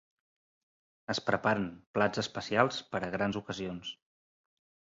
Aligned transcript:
Es 1.13 1.19
preparen 1.27 1.67
plats 1.99 2.23
especials 2.23 2.81
per 2.95 3.03
a 3.09 3.13
grans 3.19 3.41
ocasions. 3.43 3.93